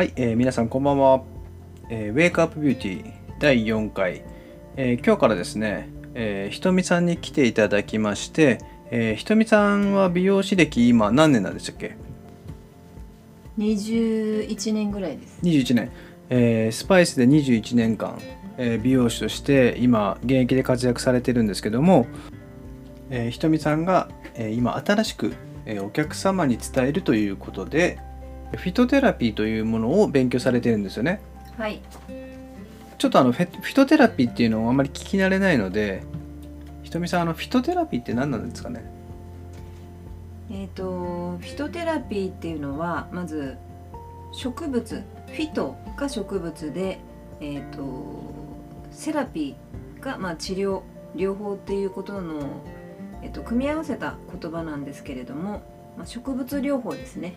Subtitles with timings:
[0.00, 1.22] はい、えー皆さんこんばんは。
[1.90, 3.04] えー、Wake Up Beauty
[3.38, 4.24] 第4回、
[4.76, 8.60] えー今日からですね、えーひとみさんに来ていただきまして、
[8.90, 11.96] えーひとみさんは美容師歴今何年なんでしたっけ
[13.58, 15.92] ？21年ぐらいです ?21 年。
[16.30, 18.18] えースパイスで21年間、
[18.56, 22.06] えー美容師として今現役で活躍されてるんですけども、
[23.10, 25.34] えーひとみさんが、えー今新しく、
[25.66, 27.98] えーお客様に伝えるということで
[28.52, 31.20] フィトテラピーというものを勉強されてるんですよね。
[31.56, 31.80] はい。
[32.98, 36.02] ちょっとあのフィトテラピーっていうのをあんまり聞き慣れないので
[36.82, 38.84] ひとみさんあのフィトテラピーって何なんですかね？
[40.50, 43.56] えっ、とフィトテラピーっていうのはまず
[44.32, 46.98] 植物フィトが植物で
[47.40, 48.34] えっ、と
[48.90, 50.82] セラピーがまあ治療
[51.16, 52.42] 療法っていうことの、
[53.22, 55.62] えっと組み合わせた言葉なんですけれども、
[55.96, 57.34] まあ、植物療法ですね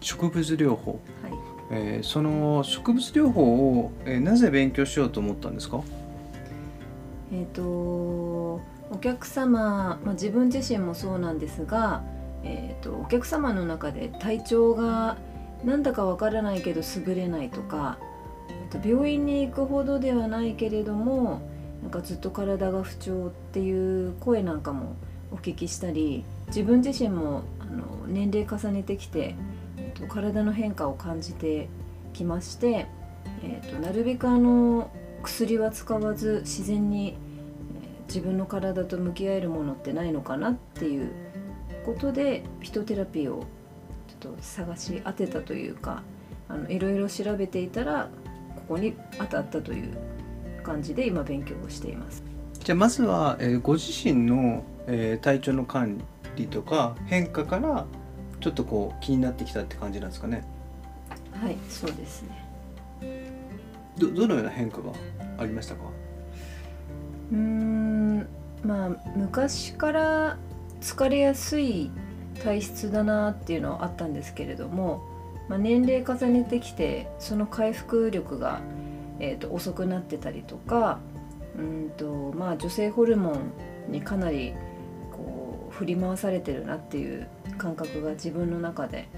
[0.00, 1.32] 植物療法、はい。
[1.72, 3.42] えーその植物療法
[3.80, 5.82] を、えーなぜ勉強しようと思ったんですか？
[7.32, 8.60] えっ、とお
[9.00, 12.02] 客様、まあ、自分自身もそうなんですが、
[12.42, 15.16] えー、とお客様の中で体調が
[15.64, 17.98] なんだかわからないけど優れないとか
[18.48, 21.40] えーと病院に行くほどではないけれども
[21.82, 24.96] なんかずっと体が不調っていう声なんかも
[25.30, 29.59] お聞きしたり自分自身もあの年齢重ねてきて、えー
[30.00, 31.68] と体の変化を感じて
[32.12, 32.86] きまして、
[33.42, 34.90] えー、となるべくあの
[35.22, 37.18] 薬は使わず自然に、
[38.08, 41.12] 自分の体と向き合えるものってないのかなっていう
[41.86, 43.44] ことでフィトテラピーを
[44.08, 46.02] ちょっと探し当てたというか
[46.48, 48.08] あのいろいろ調べていたら
[48.56, 49.96] ここに当たったという
[50.64, 52.24] 感じで今勉強をしています。
[52.58, 56.02] じゃあまずは、えーご自身の、えー体調の管
[56.34, 57.86] 理とか変化から
[58.40, 60.44] ちょっとこう気になってきたって感じなんですかね。
[61.40, 62.46] はいそうですね。
[63.98, 64.92] どどのような変化が
[65.38, 65.82] ありましたか？
[67.32, 68.26] うーん
[68.64, 70.38] まあ昔から
[70.80, 71.90] 疲れやすい
[72.42, 75.02] 体質だなっていうのはあったんですけれども、
[75.48, 78.60] まあ、年齢重ねてきてその回復力が、
[79.18, 80.98] えー、と遅くなってたりとか
[81.58, 84.54] うんと、まあ、女性ホルモンにかなり
[85.80, 87.26] 振り回されてるなっていう
[87.56, 89.08] 感覚が自分の中で、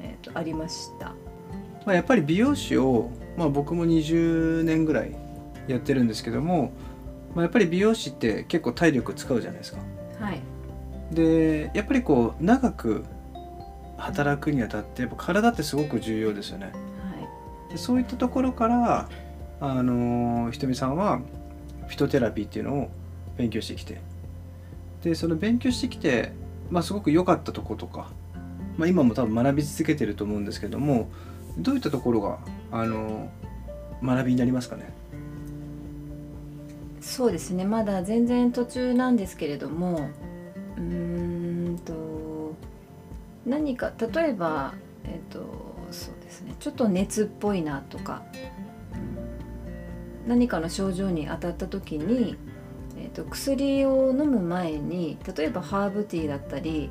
[0.00, 1.06] えー、とありました。
[1.84, 5.16] まあ、やっぱり美容師を、まあ、僕も20年ぐらい
[5.66, 6.72] やってるんですけども、
[7.34, 9.78] まあ、やっぱり美容師って結構体力使うじゃないですか。
[10.20, 10.40] はい、
[11.10, 13.04] でやっぱりこう長く
[13.96, 16.66] 働くにあたってやっぱ体ってすごく重要ですよね。
[16.66, 16.74] はい
[17.72, 19.08] でそういったところから、
[19.60, 21.20] あのーひとみさんは
[21.88, 22.88] フィトテラピーっていうのを
[23.36, 24.00] 勉強してきて
[25.02, 26.32] でその勉強してきて、
[26.70, 28.10] まあ、すごく良かったとことか、
[28.76, 31.08] まあ、今も多分学び続けてると思うんですけども
[31.58, 32.38] どういったところが、
[32.70, 33.30] あの
[34.02, 34.92] 学びになりますかね？
[37.00, 37.64] そうですね。
[37.64, 40.08] まだ全然途中なんですけれども
[40.76, 42.54] うんと
[43.44, 45.40] 何か例えばえっ、と
[45.90, 46.54] そうですね。
[46.60, 48.22] ちょっと熱っぽいなとか
[50.26, 56.90] 何かの症状に当たった時に、ー、と薬を飲む前に例えばハーブティーだったり、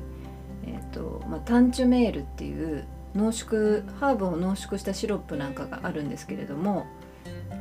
[0.66, 6.86] えーとまあ、タンチュメールっていう濃縮ハーブを濃縮したシロップなんかがあるんですけれども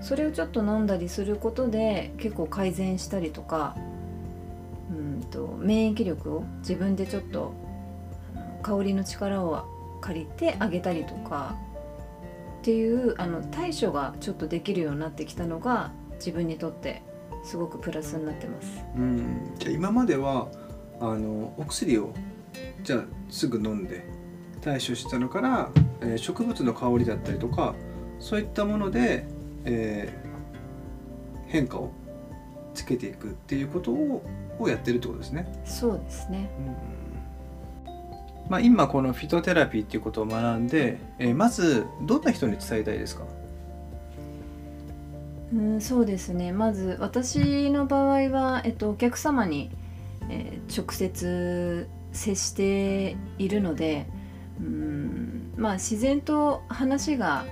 [0.01, 3.75] それをちょっと飲んだりすることで結構改善したりとか
[4.91, 7.53] うんと免疫力を自分でちょっと
[8.61, 9.65] 香りの力を
[10.01, 11.55] 借りてあげたりとか
[12.59, 17.01] っていうあの対処がちょっとできるようになってきたのが自分にとって
[17.47, 18.83] すごくプラスになってます。
[18.95, 20.47] うんじゃあ今までは
[20.99, 22.13] あのお薬を
[22.83, 24.03] じゃあすぐ飲んで
[24.61, 25.69] 対処したのから、
[26.01, 27.75] えー植物の香りだったりとか
[28.19, 29.25] そういったもので、
[29.65, 30.27] えー
[31.49, 31.91] 変化を
[32.73, 34.21] つけていくっていうことを
[34.59, 35.47] をやってるってことですね。
[35.63, 36.49] そうですね。
[38.49, 43.23] まあ、今このフィトテラピーっていうことを学んで、えーまずどんな人に伝えたいですか？
[45.53, 46.51] うん、そうですね。
[46.51, 49.71] まず私の場合は、えっと、お客様に、
[50.29, 54.05] えー直接接しているので
[54.59, 57.45] うんまあ自然と話が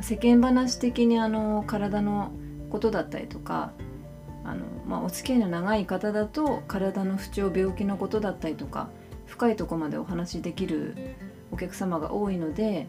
[0.00, 2.32] 世間話的にあの体の
[2.70, 3.72] ことだったりとか
[4.44, 8.88] あの、まあ、お付き合いの長い方だと体の不調病気のことだったりとか
[9.26, 10.96] 深いとこまでお話しできる
[11.52, 12.88] お客様が多いので、え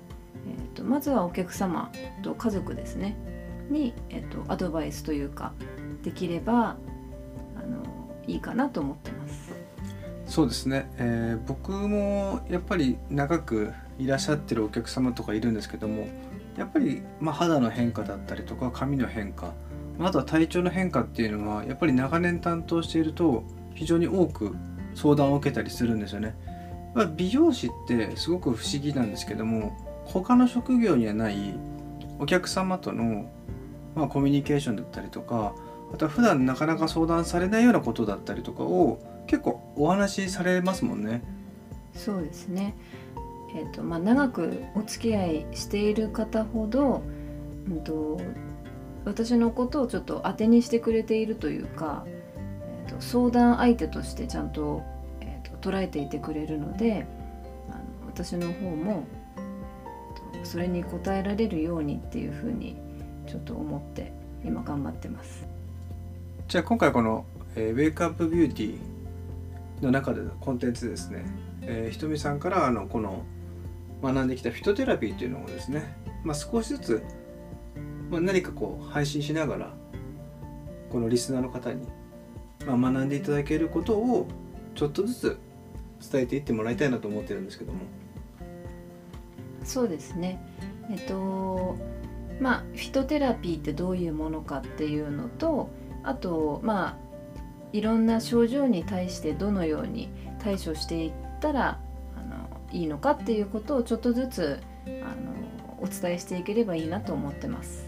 [0.73, 1.91] ー、とまずはお客様
[2.23, 3.15] と家族ですね。
[3.69, 5.53] に、えっと、アドバイスというか
[6.03, 6.77] できれば
[7.55, 7.83] あの
[8.27, 9.53] いいかなと思ってます。
[10.27, 16.07] そうですね、えー僕もやっぱり長くいらっしゃってるお客様とかいるんですけども
[16.57, 19.53] やっぱり、まあ、肌の変化だったりとか髪の変化
[19.99, 24.55] あとは体調の変化っていうのはやっぱり長年担当していると非常に多く
[24.95, 26.35] 相談を受けたりするんですよね。
[26.93, 31.53] まあ、美容師ってすごく不思議なんですけども他の職業にはない
[32.19, 33.29] お客様との、
[33.95, 35.53] まあ、コミュニケーションだったりとか
[35.93, 41.23] あとは普段なかなか相談されないようなことだったりとかを結構お話しされますもんね。
[41.93, 42.75] そうですね。
[43.55, 47.01] えーとまあ、長くお付き合いしている方ほど、
[47.69, 48.19] うんと、
[49.05, 54.83] 私のことをちょっと当てにしてくれているというか、えーと、相談相手としてちゃんと,、
[55.21, 57.05] えーと、捉えていてくれるので
[57.69, 59.05] あの私の方も、
[60.45, 62.77] それに応えられるようにっていうふうに
[63.27, 64.13] ちょっと思って
[64.43, 65.47] 今頑張ってます。
[66.47, 67.25] じゃあ今回この、
[67.55, 71.25] えー、ウェイクアップビューティーの中でのコンテンツですね、
[71.61, 73.23] えー、ひとみさんからあのこの
[74.03, 77.03] 学んできたフィトテラピーっていうのをですね、まあ、少しずつ、
[78.11, 79.73] まあ、何かこう配信しながら
[80.91, 81.87] このリスナーの方に、
[82.65, 84.27] まあ、学んでいただけることを
[84.75, 85.37] ちょっとずつ
[86.11, 87.79] 伝えていってもらいたいなと思ってるんですけども
[89.65, 90.39] そうですね
[90.89, 91.77] えっと
[92.39, 95.69] まあフィトテラピーってどういうものかっていうのと
[96.03, 97.05] あとまあ
[97.73, 100.09] いろんな症状に対してどのように
[100.39, 101.79] 対処していったら
[102.15, 107.85] あのいいのかっていうことをちょっとずつあのお伝えしていければいいなと思ってます。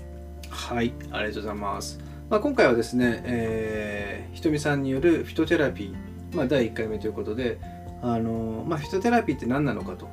[0.49, 1.99] はいありがとうございます。
[2.29, 7.57] まあ、今回はですね、えー、ひとみさんによるフィトテラピー、まあ、第1回目ということで
[8.01, 10.09] あの、まあ、フィトテラピーって何なのかと、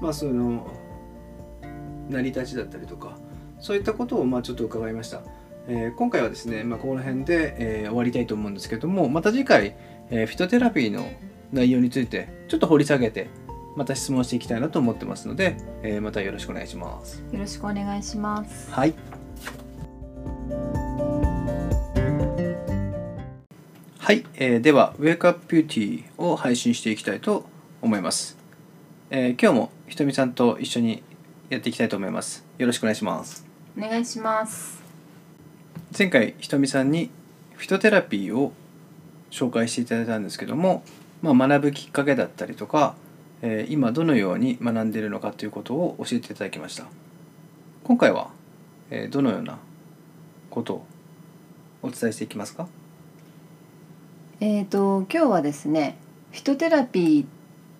[0.00, 0.66] まあ、その
[2.08, 3.16] 成り立ちだったりとか
[3.60, 5.22] そういったことをまあちょっと伺いました。
[5.66, 9.74] えー、今回はですね、まあ、この辺で、えー、終わりたいと思うんですけどもまた次回、
[10.10, 11.08] えー、フィトテラピーの
[11.52, 13.30] 内容についてちょっと掘り下げて
[13.74, 17.24] また質問していきたいなと思ってますので、えー、またよろしくお願いします。
[17.32, 18.70] よろしくお願いします。
[18.70, 18.94] はい。
[23.98, 27.46] はい、えー、では Wake Up Beauty を配信していきたいと
[27.80, 28.36] 思います。
[29.10, 31.02] えー、今日もひとみさんと一緒に
[31.54, 32.44] やっていきたいと思います。
[32.58, 33.46] よろしくお願いします。
[33.78, 34.82] お願いします。
[35.96, 37.10] 前回ひとみさんに
[37.54, 38.52] フィトテラピーを
[39.30, 40.82] 紹介していただいたんですけども、
[41.22, 42.96] まあ、学ぶきっかけだったりとか
[43.40, 46.86] え今どのように学んでいるのかということを教えていただきました
[47.84, 48.30] 今回は、
[48.90, 49.58] えどのような
[50.50, 50.86] ことを
[51.82, 52.66] お伝えしていきますか？
[54.40, 55.98] えーと、今日はですね
[56.32, 57.26] フィトテラピーっ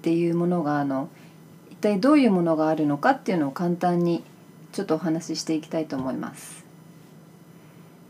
[0.02, 1.23] ていうものがあの一
[1.84, 4.24] 体どういうものがあるのかっていうのを簡単に
[4.72, 6.64] ちょっとお話ししていきたいと思います。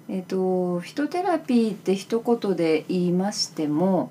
[0.09, 4.11] えーと、フィトテラピーって一言で言いましても、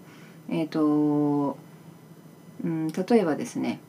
[0.49, 1.57] えーと
[2.63, 3.79] うん、例えばですね、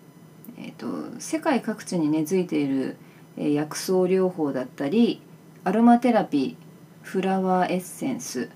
[0.58, 2.96] えーと、世界各地に根付いている、
[3.36, 5.20] 薬草療法だったり
[5.64, 6.56] アロマテラピー
[7.02, 8.48] フラワーエッセンス、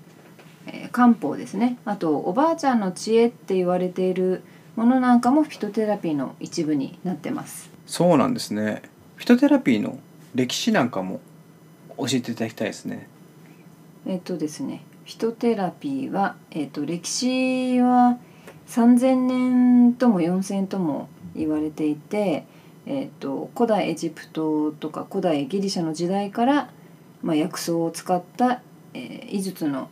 [0.67, 4.41] え、漢方ですねあとおばあちゃんの知恵って言われている
[4.79, 7.69] ものなんかもフィトテラピーの一部になってます。
[7.85, 8.81] そうなんですね。
[9.17, 9.99] フィトテラピーの
[10.33, 11.19] 歴史なんかも
[11.97, 13.09] 教えていただきたいですね。
[14.05, 18.19] えっ、とですねフィトテラピーは、えーと歴史は
[18.67, 22.45] 3,000年とも4,000とも言われていて、
[22.85, 26.69] えーと、古代エジプトとか古代ギリシャの時代から、
[27.21, 28.61] まあ、薬草を使った、
[28.93, 29.89] えー、医術の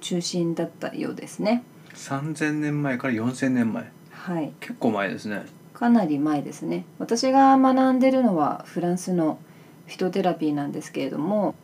[0.00, 1.62] 中心だったようですね。
[1.92, 3.92] 3,000年前から4,000年前
[4.24, 4.52] はい。
[4.60, 5.44] 結構前ですね。
[5.72, 6.84] かなり前ですね。
[6.98, 9.38] 私が学んでるのはフランスの
[9.86, 11.54] フィトテラピーなんですけれども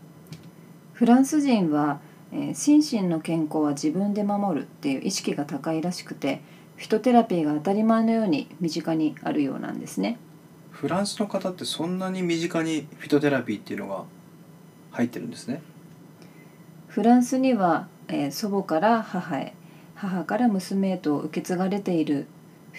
[0.93, 2.01] フランス人は
[2.33, 6.43] えー、心身の健康は自分で守るっていう意識が高いらしくて
[6.77, 10.19] フィトテラピーが当たり前のように身近にあるようなんですね。
[10.71, 14.05] フランスの方ってそんなに身近にフィトテラピーっていうのが
[14.93, 15.61] 入ってるんですね。
[16.89, 19.55] フランスには、えー、祖母から母へ
[19.95, 22.27] 母から娘へと受け継がれている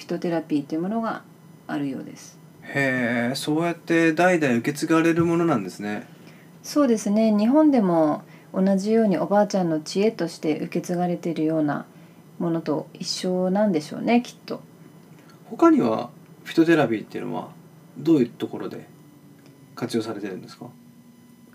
[0.02, 1.22] フィトテラピーというものが
[1.68, 2.40] あるようです。
[2.64, 6.08] へえそうやって代々受け継がれるものなんですね。
[6.64, 7.32] そうですね。
[7.32, 11.86] 日本でも同じようにおばあちゃんの知恵として受け継がれているような
[12.40, 14.62] ものと一緒なんでしょうねきっと。
[15.46, 16.10] 他には
[16.46, 17.50] フィトテラピーっていうのは
[17.96, 18.88] どういうところで
[19.76, 20.66] 活用されてるんですか？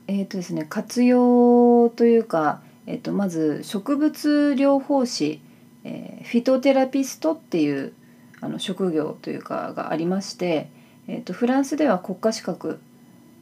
[0.07, 5.41] えっ、とですね活用というか、えー、とまず植物療法士、
[5.83, 7.93] えー、フィトテラピストっていう
[8.40, 10.71] あの職業というかがありまして、
[11.09, 12.81] えー、とフランスでは国家資格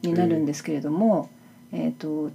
[0.02, 1.30] になるんですけれども、
[1.72, 2.30] えー、と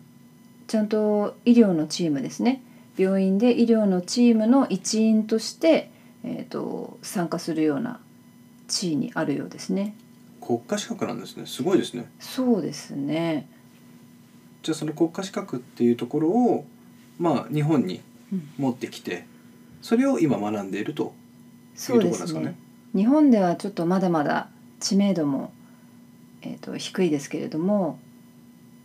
[0.68, 2.62] ちゃんと医療のチームですね。
[2.98, 5.90] 病院で医療のチームの一員として、
[6.26, 8.02] えーと、参加するような
[8.68, 9.96] 地位にあるようですね。
[10.42, 11.46] 国家資格なんですね。
[11.46, 12.10] すごいですね。
[12.20, 13.48] そうですね、
[14.64, 16.66] じゃあその国家資格っていうところを
[17.18, 18.02] まあ日本に
[18.32, 18.50] うん。
[18.58, 19.26] 持ってきて
[19.82, 21.14] それを今学んでいると
[21.80, 22.56] そうですねね
[22.94, 24.50] 日本ではちょっとまだまだ
[24.82, 25.54] 知名度も、
[26.42, 28.00] えー、と低いですけれども、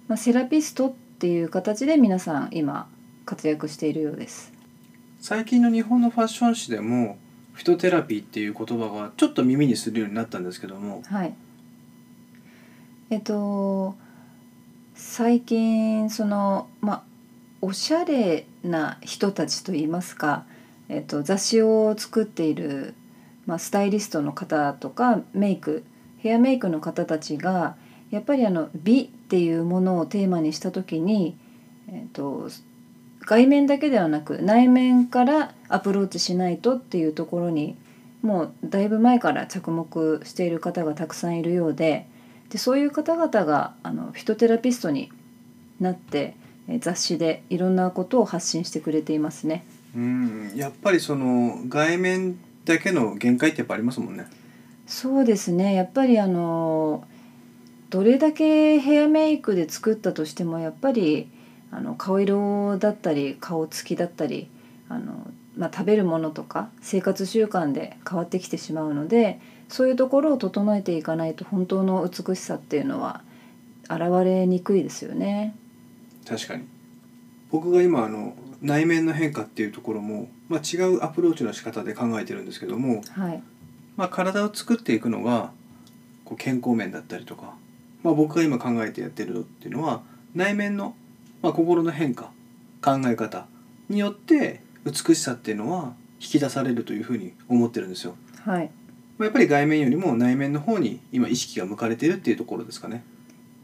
[0.07, 2.87] まあ、セラピストっていう形で皆さん今
[3.27, 4.53] 活躍しているようです。
[5.19, 7.19] 最近の日本のファッション誌でも
[7.55, 11.35] フィトテラピーっていう言葉がちょっと耳にするようになったんですけどもはい。
[13.11, 13.97] えっと
[14.95, 17.03] 最近そのまあ
[17.61, 20.45] おしゃれな人たちといいますか、
[20.89, 22.95] えっと雑誌を作っている
[23.47, 25.85] まあスタイリストの方とかメイク
[26.19, 27.77] ヘアメイクの方たちが
[28.11, 31.37] やっぱりあの美っていうものをテーマにした時に、
[31.89, 32.49] えっと
[33.27, 37.77] 外面だけではなく内面からアプローチしないとっていうところに
[38.23, 42.07] もうだいぶ前から着目している方がたくさんいるようで
[42.51, 45.11] でそういう方々があのフィトテラピストに
[45.81, 46.37] なって
[46.81, 49.65] 雑誌でいろんなことを発信してくれていますね。
[49.95, 50.53] うん。
[50.55, 54.27] やっぱりその外面だけの限界ってやっぱありますもんね。
[54.87, 55.75] そうですね。
[55.75, 57.05] やっぱりあの
[57.91, 61.29] どれだけヘアメイクで作ったとしてもやっぱり
[61.71, 64.49] あの顔色だったり顔つきだったり
[64.89, 73.23] あの、まあ、食べるものとか生活習慣で変わってきてしまうのでそういうところを整えていかないと本当の美しさっていうのは
[73.85, 75.55] 現れにくいですよね。
[76.27, 76.65] 確かに
[77.55, 83.41] 僕が今あの内面の変化っていうところも、まあ、違うアプローチの仕方で考えてるんですけども、はい、
[83.97, 85.53] まあ、体を作っていくのが
[86.25, 87.55] こう健康面だったりとか、
[88.03, 90.03] まあ、僕が今考えてやってるっていうのは
[90.35, 90.97] 内面の、
[91.43, 92.33] まあ、心の変化
[92.83, 93.47] 考え方
[93.89, 98.17] によって美しさっていうのは引き出されるというふうに思ってるんですよ。
[98.45, 98.71] はい、
[99.17, 103.05] まあやっぱり外面よりも内面の方に今意識が向かれているっていうところですかね。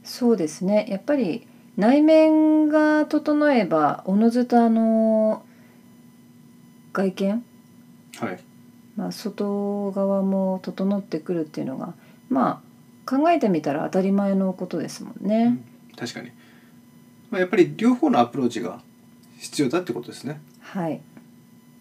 [0.05, 5.45] そうですねやっぱり内面が整えばおのずとあの
[6.93, 7.45] 外見？
[8.19, 8.41] はい。
[8.97, 11.95] まあ、外側も整ってくるっていうのが
[12.29, 12.63] ま
[13.07, 15.59] あ考えてみたら当たり前のことですもんね。
[15.97, 16.31] 確かに。
[17.31, 18.83] まあやっぱり両方のアプローチが
[19.39, 20.41] 必要だってことですね。
[20.61, 21.01] はい、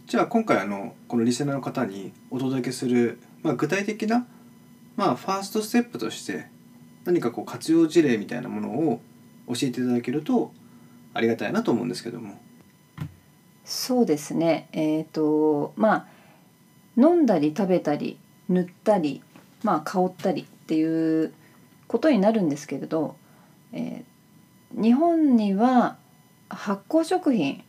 [0.07, 4.25] じゃあ今回あのこのリスナーの方にお届けする、まあ、具体的な、
[4.95, 6.47] まあ、ファーストステップとして
[7.03, 9.01] 何かこう活用事例みたいなものを
[9.49, 10.53] 教えていただけると
[11.13, 12.39] ありがたいなと思うんですけども。
[13.65, 16.07] そうですねえっ、とまあ
[16.97, 19.21] 飲んだり食べたり塗ったり
[19.63, 21.33] まあ香ったりっていう
[21.87, 23.15] ことになるんですけれど、
[23.73, 24.09] えー
[24.71, 25.97] 日本には
[26.49, 27.63] 発酵食品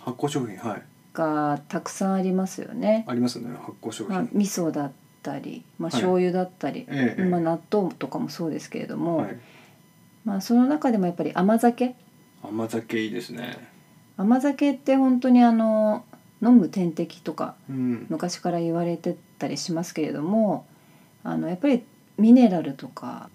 [0.00, 3.06] 発酵食品はいがたくさんありますよね。
[3.08, 4.38] ありますね発酵食まあ、品。
[4.38, 9.38] 味噌だったり、まあ、はい醤油だったり、ええまあ、納豆とかもそうですけれども、はい、
[10.26, 11.94] まあ、その中でもやっぱり甘酒
[12.42, 13.56] 甘酒いいですね。
[14.16, 16.04] 甘酒って本当にあの
[16.42, 20.66] 飲む点滴とかうん、昔から言われてたりしますけれども
[21.22, 21.82] あのやっぱり
[22.18, 23.30] ミネラルとか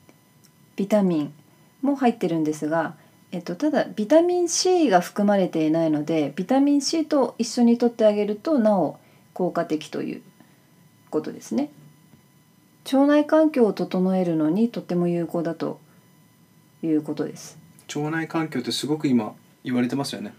[0.76, 1.34] ビタミン
[1.82, 2.96] も入ってるんですが、
[3.32, 9.00] えっと、ただビタミン C が含まれていないのでビタミン C と一緒に摂ってあげるとなお
[9.34, 10.22] 効果的という
[11.10, 11.70] ことですね。
[12.86, 15.80] 腸内環境を整えるのにとても有効だと
[16.84, 17.58] いうことです。
[17.96, 19.34] 腸内環境ってすごく今
[19.64, 20.34] 言われてますよね。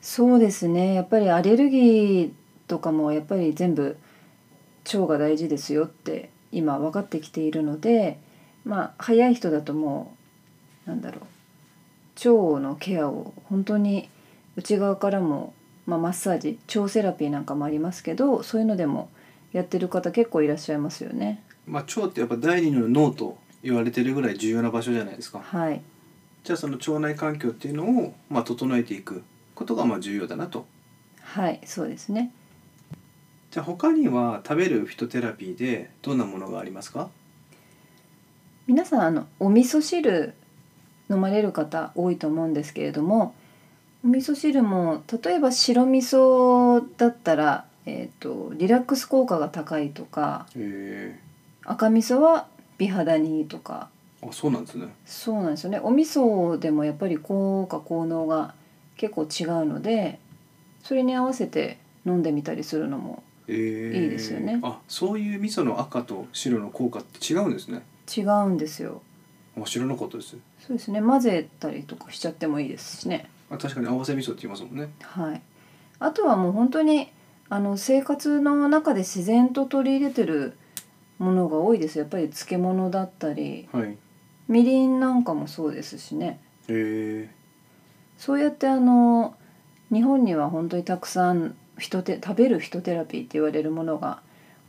[0.00, 2.30] そうですねやっぱりアレルギー
[2.66, 3.96] とかもやっぱり全部
[4.86, 8.18] 腸が大事ですよって今分かってきているので
[8.64, 10.14] まあ早い人だとも
[10.86, 14.08] うなんだろう腸のケアを本当に
[14.56, 15.52] 内側からも、
[15.86, 19.08] まあ、マッサージ腸セラピーなんかもありますけどそういうのでも
[19.52, 21.42] やってる方結構いらっしゃいますよね。
[21.66, 25.40] まあ、腸ってやっぱ第二の脳と言われてるぐらい重要な場所じゃないですか。
[25.40, 25.80] はい
[26.44, 29.22] じゃあその腸内環境っていうのを、まあ、整えていく
[29.54, 30.66] ことがまあ重要だなと。
[31.20, 32.32] はいそうですね。
[33.50, 37.10] じゃあ他には食べるフィトテラピーでどんなものがありますか？
[38.66, 40.34] 皆さんあのお味噌汁
[41.10, 43.34] 飲まれる方多いと思うんですけれども
[44.04, 51.18] お味噌汁も例えば白味噌だったら、えー、とリラックス効果が高いとかへ
[51.64, 52.46] 赤味噌は
[52.78, 53.90] 美肌にとか
[54.22, 54.88] えあそうなんですね。
[55.04, 58.54] そうなんですよねお味噌でもやっぱり効果効能が
[58.96, 60.18] 結構違うので
[60.82, 67.82] それに合わせて飲んでみたりするのもええいいですよねあそういう味噌の赤と白の効果って違うんですね。
[68.16, 69.02] 違うんですよ
[69.60, 70.36] あ知らなかったです。
[70.66, 74.90] そうですね混ぜたりとかしちゃってもいいですしねあ確かに合わせ味噌って言いますもんね。
[75.00, 75.40] はい、
[76.00, 77.10] あとはもう本当に
[77.48, 80.56] あの生活の中で自然と取り入れてる
[81.18, 81.98] ものが多いです。
[81.98, 83.96] やっぱり漬物だったりはい。
[84.48, 86.40] みりんなんかもそうですしね。
[86.68, 87.30] へえ
[88.16, 89.34] そうやってあの
[89.92, 94.20] 日本には本当にたくさん人て食べるフィトテラピーって言われるものが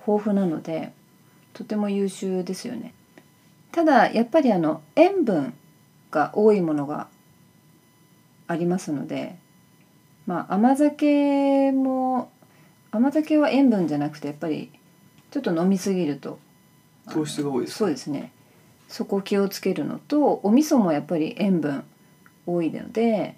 [0.07, 0.93] 豊富なので
[1.53, 2.93] とても優秀ですよね。
[3.71, 5.53] ただやっぱりあの塩分
[6.11, 7.07] が多いものが
[8.47, 9.35] ありますので
[10.25, 12.31] まあ甘酒も
[12.91, 14.71] 甘酒は塩分じゃなくてやっぱり
[15.31, 16.39] ちょっと飲みすぎると。
[17.11, 17.77] 糖質が多いですか？
[17.79, 18.31] そうですね。
[18.87, 21.83] そこ気をつけるのとお味噌もやっぱり塩分
[22.47, 23.35] 多いので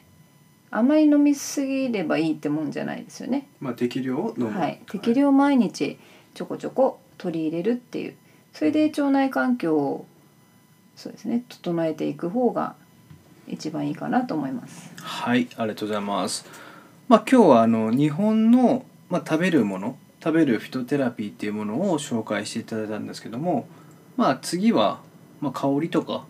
[0.70, 3.48] あまり飲みすぎればいいってもんじゃないですよね。
[3.60, 4.58] まあ適量を飲む。
[4.58, 6.00] はい、適量毎日
[6.34, 8.16] ちょこちょこ取り入れるっていう。
[8.54, 10.06] それで腸内環境を
[10.96, 12.76] そうですね整えていく方が
[13.48, 14.92] 一番いいかなと思います。
[15.02, 15.50] はい。
[15.58, 16.46] ありがとうございます。
[17.10, 23.68] まあ今日はあの日本の、まあ、食べるもの食べるフィトテラピーっていうものを紹介していただいたんですけども
[24.18, 25.02] まあ次は、
[25.40, 26.26] まあ、香りとか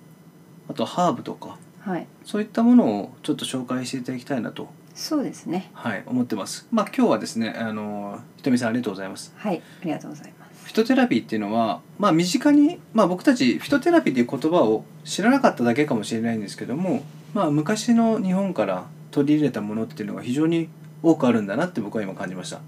[0.69, 5.71] あとハーブとかはい、そういったものをちょっと紹介していただきたいなと、そうですね。
[5.73, 6.67] はい、思ってます。
[6.71, 9.33] まあ今日はですね、あのひとみさんありがとうございます。
[9.35, 10.65] はい、ありがとうございます。
[10.65, 20.69] フィトテラピーっていうのは、まあ身近に、まあ僕たちフィトテラピーっていう言葉を知らなかっただけかもしれないんですけども、まあ昔の日本から取り入れたものっていうのが非常に
[21.01, 22.61] 多くあるんだなって僕は今感じました。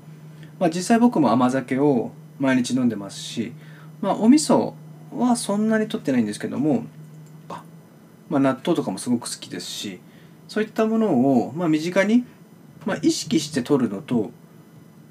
[0.59, 3.53] まあ実際僕も甘酒を毎日飲んでますし、
[4.01, 4.73] まあお味噌
[5.15, 6.85] はそんなに取ってないんですけども、
[8.29, 9.99] まあ納豆とかもすごく好きですし、
[10.47, 12.25] そういったものをまあ身近に、
[12.85, 14.31] まあ、意識して取るのと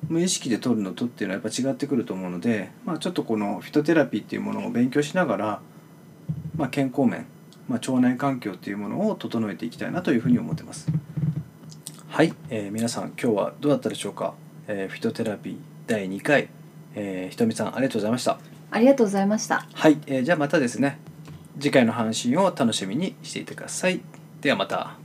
[0.09, 5.61] 無意識で取るのとっていうのはやっぱ違ってくると思うので、まあ、ちょっとこのフィトテラピーっていうものを勉強しながら、
[6.57, 7.27] まあ、健康面、
[7.69, 10.89] まあ、腸内環境っていうものを整えていきたいなというふうに思ってます。
[12.09, 14.35] はい、えー皆さん今日はどうだったでしょうか、
[14.75, 16.49] えーフィトテラピー第2回、
[16.95, 18.39] えーひとみさんありがとうございました。
[18.71, 19.67] ありがとうございました。
[19.75, 20.99] はい、えーじゃあまたですね
[21.61, 24.01] 次回の配信を楽しみにしていてください
[24.41, 24.97] ではまた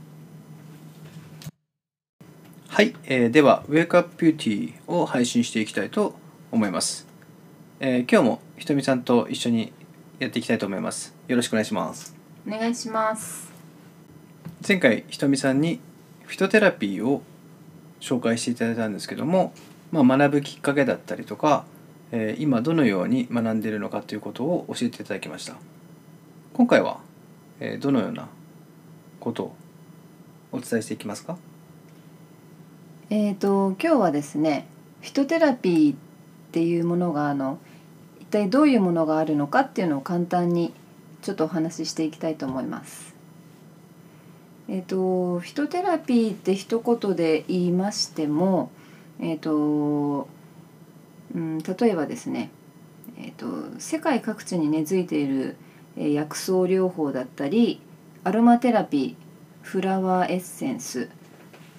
[2.68, 6.14] はい、えーでは「Wake Up Beauty」を配信していきたいと
[6.50, 7.06] 思います、
[7.80, 9.72] えー今日もひとみさんと一緒に
[10.18, 12.16] やっていきたいと思いますよろしくお願いします
[12.46, 13.52] お願いします。
[14.66, 15.80] 前回ひとみさんに
[16.24, 17.22] フィトテラピーを
[18.00, 19.52] 紹介していただいたんですけども、
[19.90, 21.64] まあ、学ぶきっかけだったりとか、
[22.12, 25.56] えー今どのように学んでいるのかということを教えていただきました
[26.52, 27.00] 今回は、
[27.60, 28.28] えーどのような
[29.20, 29.56] ことを
[30.52, 31.36] お伝えしていきますか？
[33.10, 34.66] えー、と今日はですね
[35.00, 35.96] フィトテラピーっ
[36.52, 37.58] ていうものがあの
[38.20, 40.72] 一体どういうものがあるのかっていうのを簡単に
[41.22, 43.07] ちょっとお話ししていきたいと思います。
[44.68, 48.70] えー、とフィトテラピーって一言で言いましても、
[49.20, 50.28] えーと
[51.34, 52.50] うん、例えばですね、
[53.18, 55.56] えー、と世界各地に根付いている、
[55.96, 57.80] 薬草療法だったり
[58.22, 59.24] アロマテラピー
[59.62, 61.08] フラワーエッセンス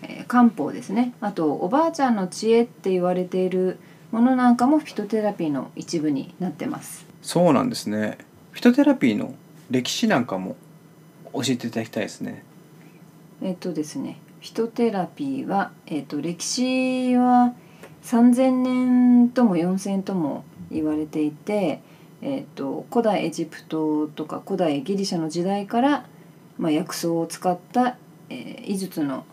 [0.02, 1.14] えー漢方ですね。
[1.22, 3.78] あとおばあちゃんの知恵って言われている
[4.12, 7.06] ものなんかもフィトテラピーの一部になってます。
[7.22, 8.18] そうなんですね。
[8.52, 9.36] フィトテラピーの
[9.70, 10.56] 歴史なんかも
[11.34, 12.44] 教えていただきたいですね。
[13.42, 17.54] えっとですねフィトテラピーは、えっと、歴史は
[18.04, 21.82] 3,000年とも4,000とも言われていて、
[22.22, 26.06] えっと、古代エジプトとか古代ギリシャの時代から、
[26.58, 27.98] まあ、薬草を使った、
[28.30, 29.26] えー医術の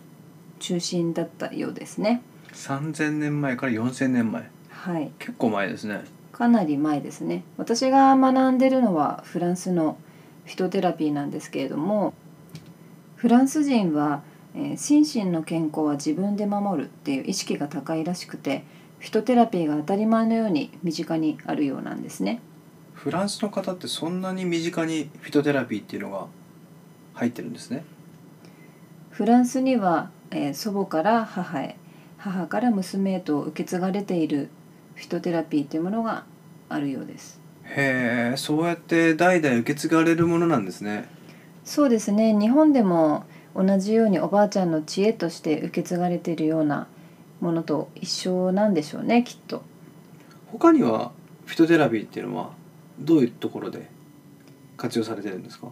[0.59, 2.21] 中心だったようですね。
[2.53, 4.49] 3000年前から4000年前。
[4.69, 6.03] はい、結構前ですね。
[6.31, 7.43] かなり前ですね。
[7.57, 9.97] 私が学んでるのはフランスの
[10.45, 12.13] フィトテラピーなんですけれども
[13.17, 14.21] フランス人は、
[14.55, 18.63] えー心身の健康は自分で守るっていう意識が高いらしくて
[18.99, 22.41] フィトテラピーが当たり前のように身近にあるようなんですね。
[22.93, 26.27] フランスの方ってそんなに身近にフィトテラピーっていうのが
[27.13, 27.83] 入ってるんですね。
[29.09, 31.75] フランスには、えー祖母から母へ
[32.17, 34.49] 母から娘へと受け継がれている
[34.95, 36.25] フィトテラピーというものが
[36.69, 37.39] あるようです。
[37.63, 41.09] へえそうやって代々受け継がれるものなんですね
[41.67, 46.87] そうですね日本でも同じようにおばあちゃんの知恵として受け継がれているような
[47.41, 49.61] ものと一緒なんでしょうねきっと。
[50.47, 51.11] 他には
[51.45, 52.51] フィトテラピーっていうのは
[52.99, 53.89] どういうところで
[54.77, 55.67] 活用されてるんですか？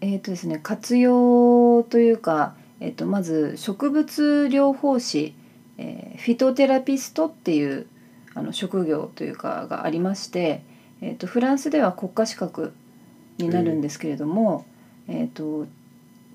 [0.00, 5.34] えーとですね、活用というか、えー、とまず植物療法士、
[5.78, 7.86] えーフィトテラピストっていう
[8.34, 10.62] あの職業というかがありまして、
[11.00, 12.72] えー、とフランスでは国家資格
[13.38, 14.64] になるんですけれども、
[15.08, 15.66] えー、と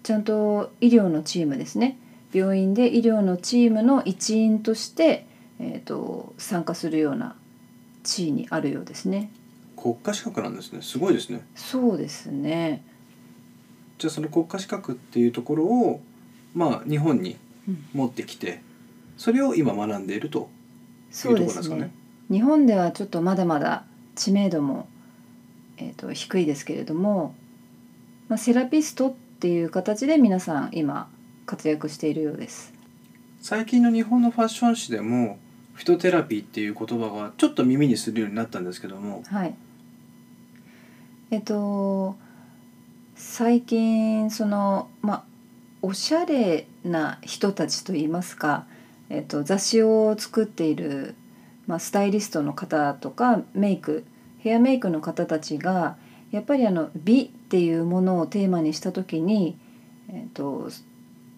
[0.04, 1.98] ちゃんと医療のチームですね。
[2.32, 5.26] 病院で医療のチームの一員として、
[5.60, 7.36] えー、と参加するような
[8.04, 9.32] 地位にあるようですね。
[9.76, 10.82] 国家資格なんですね。
[10.82, 11.42] すごいですね。
[11.56, 12.84] そうですね、
[13.98, 16.02] じゃあその国家資格っていうところを
[16.54, 17.86] まあ日本にうん。
[17.94, 18.62] 持ってきて
[19.18, 20.50] それを今学んでいると
[21.12, 21.82] いうところですすかね。
[21.82, 21.92] ね。
[22.32, 23.84] 日本ではちょっとまだまだ
[24.16, 24.88] 知名度も、
[25.78, 27.36] えー、と低いですけれども、
[28.30, 31.10] まあ、セラピストっていう形で皆さん今
[31.48, 32.72] 活躍しているようです。
[33.42, 35.40] 最近の日本のファッション誌でも
[35.74, 39.56] フィトテラピーっていう言葉がちょっと耳にするようになったんですけどもはい。
[41.32, 42.18] えっと
[43.16, 45.24] 最近そのまあ
[45.82, 48.66] おしゃれな人たちといいますか、
[49.10, 51.16] えっと、雑誌を作っている、
[51.66, 54.06] まあ、スタイリストの方とかメイク
[54.38, 55.98] ヘアメイクの方たちが
[56.32, 59.58] やっぱりあの美っていうものをテーマにした時に、
[60.14, 60.70] えっと、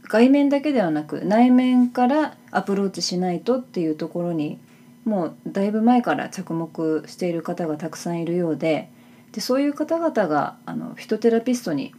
[0.03, 4.59] 外面だけではなく内面からアプローチしないとっていうところに
[5.05, 8.89] もうだいぶ前から着目している方がたくさんいるようで
[9.31, 11.95] でそういう方々があのフィトテラピストに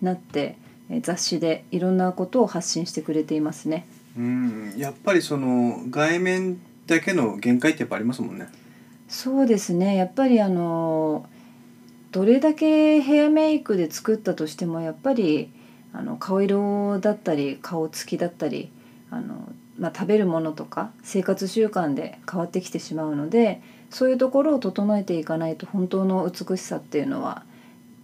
[0.00, 0.56] なって
[0.88, 3.84] え雑誌でいろんなことを発信してくれていますね。
[4.16, 8.48] うんやっぱりその外面だけの限界ってやっぱありますもんね
[9.08, 11.26] そうですねやっぱりあの
[12.10, 15.50] どれだけヘアメイクで作ったとしてもやっぱり
[15.92, 18.70] あの顔色だったり顔つきだったり
[19.10, 27.44] あの、まあ、食べるものとか生活習慣で変わってきてしまうのでそういうところを整えていかないと本当の美しさっていうのは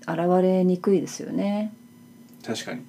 [0.02, 1.72] 現れにくいですよね。
[2.44, 2.82] 確かに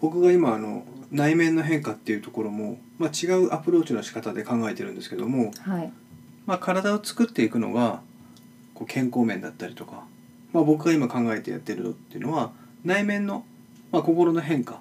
[0.00, 5.92] 僕が今あの内面の変化っていうところも、まあ、違うアプローチの仕方で考えてるんですけども、はい、
[6.46, 8.02] まあ、体を作っていくのが
[8.74, 10.04] こう健康面だったりとか、
[10.52, 12.52] まあ、僕が今考えてやってるのっていうのは
[12.84, 13.44] 内面の、
[13.92, 14.80] まあ、心の変化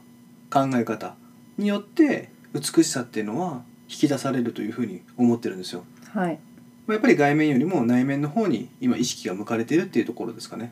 [0.49, 1.15] 考え方
[1.57, 5.83] によって美しさっていうのは引き出されるというふうに思ってるんですよ。
[6.09, 6.39] はい
[6.87, 10.71] まあやっぱり外面よりも内面の方に今意識が向かれているっていうところですかね。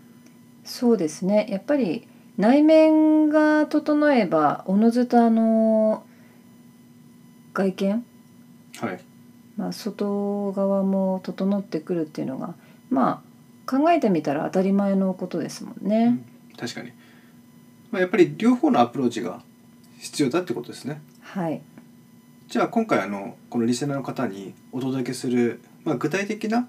[0.64, 6.04] そうですねやっぱり内面が整えばおのずとあの
[7.54, 8.06] 外見、
[8.78, 9.00] はい、
[9.56, 12.56] まあ、外側も整ってくるっていうのが
[12.90, 13.35] まあ
[13.66, 16.20] 考えてみたら当たり前のことですもんね。
[16.58, 16.92] 確かに、
[17.92, 19.42] まあ、やっぱり両方のアプローチが
[20.00, 21.02] 必要だってことですね。
[21.22, 21.62] はい、
[22.48, 26.68] じゃあ今回あのこのリスナーの方にお届けする、まあ、具体的な、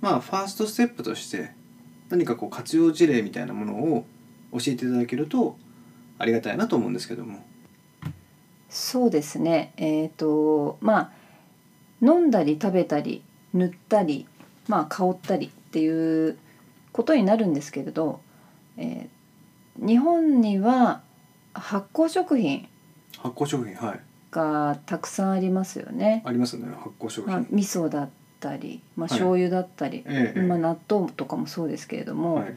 [0.00, 1.50] まあ、ファーストステップとして
[2.10, 4.04] 何かこう活用事例みたいなものを
[4.52, 5.56] 教えていただけると
[6.18, 7.44] ありがたいなと思うんですけども。
[8.70, 11.12] そうですねえっ、とまあ
[12.02, 13.22] 飲んだり食べたり
[13.54, 14.26] 塗ったり
[14.68, 16.36] まあ香ったりっていう
[16.90, 18.20] ことになるんですけれど、
[18.76, 19.08] えー
[19.80, 21.02] 日本には
[21.54, 22.66] 発酵食品
[23.18, 24.00] 発酵食品はい
[24.32, 26.22] がたくさんありますよね。
[26.26, 28.10] ありますね発酵食まあ品。、味噌だっ
[28.40, 32.56] たり、まあ、はい醤油だったり、ええまあ、納豆とかもそうですけれども、はい、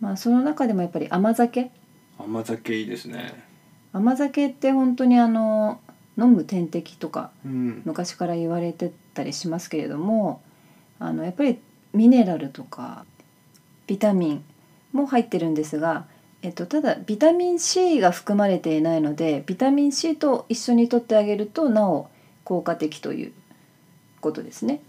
[0.00, 1.70] まあ、その中でもやっぱり甘酒
[2.18, 3.42] 甘酒いいですね。
[3.94, 5.80] 甘酒って本当にあの
[6.18, 10.42] 飲む点滴とかうん、昔から言われてたりしますけれども
[10.98, 11.58] あのやっぱり
[11.92, 13.04] ミネラルとか
[13.86, 14.44] ビタミン
[14.92, 16.06] も入ってるんですが、
[16.42, 22.08] えっと、ただビタミン C が含まれていないのでビタミン C と一緒に摂ってあげるとなお
[22.44, 23.32] 効果的という
[24.20, 24.80] ことですね。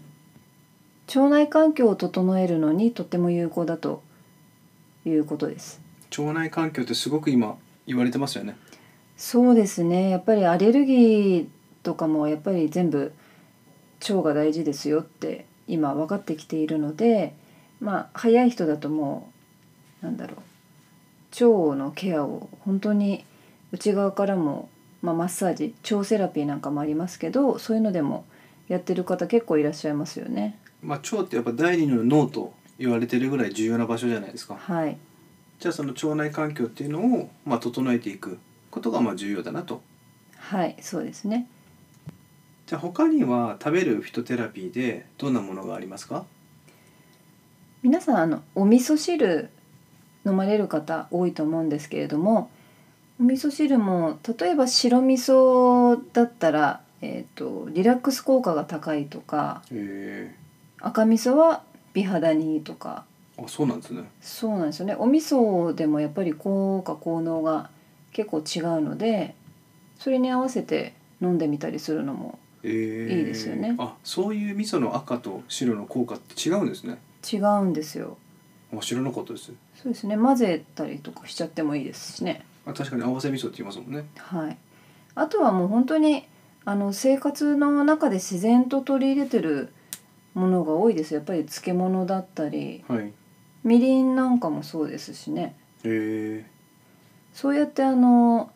[1.08, 4.02] 腸内環境を整えるのにとても有効だと
[5.06, 5.80] いうことです。
[6.16, 7.56] 腸内環境ってすごく今
[7.86, 8.56] 言われてますよね。
[9.16, 11.46] そうですねやっぱりアレルギー
[11.82, 13.12] とかもやっぱり全部
[14.00, 17.34] 腸が大事ですよって今分かってきているので
[17.80, 19.30] まあ早い人だとも
[20.02, 23.24] うなんだろう腸のケアを本当に
[23.72, 24.68] 内側からも、
[25.02, 28.24] まあ、マッサージ腸セラピーなんかもありますけどそういうのでも
[28.68, 30.58] やってる方結構いらっしゃいますよね。
[30.82, 34.56] まあ、腸ってやっぱ第二の脳と言われてるぐらい重要な場所じゃないですか。
[34.56, 34.96] はい
[35.58, 38.38] じゃあその腸内環境っていうのを、まあ、整えていく
[38.70, 39.82] ことがまあ重要だなと。
[40.36, 41.48] はいそうですね。
[42.68, 46.26] じゃあ他には食べるフィトテラピーでどんなものがありますか？
[47.82, 49.48] 皆さんあのお味噌汁
[50.26, 52.50] 飲まれる方多いと思うんですけれども
[53.18, 60.34] お味噌汁も例えば白味噌だったら、えー、とリラックス効果が高いとかへ
[60.78, 61.62] 赤味噌は
[61.94, 63.06] 美肌にいいとか。
[63.38, 64.02] えあそうなんですね。
[64.20, 64.94] そうなんですよね。
[64.98, 67.70] お味噌でもやっぱり効果効能が
[68.12, 69.34] 結構違うので
[69.98, 73.74] それに合わせて飲んでみたりするのもええいいですよね。
[73.78, 76.98] あそういう味噌の赤と白の効果って違うんですね。
[77.30, 78.16] 違うんですよ。
[78.72, 79.52] あ知らなかったです。
[79.74, 80.16] そうですね。
[80.16, 82.44] 混ぜたりとかしちゃってもいいですしね。
[82.66, 84.04] あ確かに合わせ味噌って言いますもんね。
[84.16, 84.58] はい、
[85.14, 86.24] あとはもう本当に
[86.64, 89.72] あの生活の中で自然と取り入れてる
[90.34, 91.14] ものが多いです。
[91.14, 93.12] やっぱり漬物だったりはい。
[93.64, 95.54] みりんなんかもそうですしね。
[95.84, 96.46] へえ
[97.32, 98.50] そうやってあの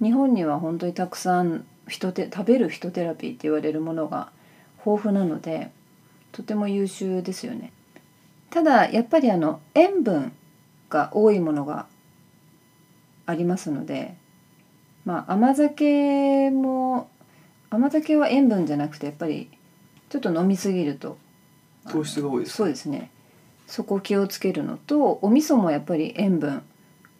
[0.00, 4.30] 日本には本当にたくさん人て食べる人テラピーって言われるものが
[4.84, 5.70] 豊富なので
[6.32, 7.72] とても優秀ですよね。
[8.50, 10.32] ただやっぱりあの塩分
[10.90, 11.86] が多いものが
[13.26, 14.14] ありますので
[15.04, 17.08] まあ甘酒も
[17.70, 19.48] 甘酒は塩分じゃなくてやっぱり
[20.10, 21.16] ちょっと飲みすぎると
[21.88, 22.56] 糖質が多いですか？
[22.58, 23.10] そうですね
[23.66, 26.62] そこ気をつけるのとお味噌もやっぱり塩分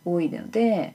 [0.05, 0.95] 多いので